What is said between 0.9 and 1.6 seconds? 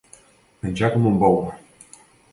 com un bou.